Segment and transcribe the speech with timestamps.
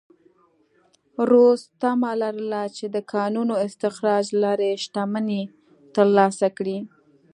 [1.29, 5.43] رودز تمه لرله چې د کانونو استخراج له لارې شتمنۍ
[5.95, 6.77] ترلاسه کړي.